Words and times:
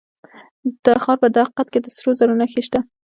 د 0.83 0.83
تخار 0.85 1.17
په 1.23 1.27
درقد 1.35 1.67
کې 1.73 1.79
د 1.81 1.87
سرو 1.95 2.11
زرو 2.19 2.39
نښې 2.39 2.61
شته. 2.67 2.79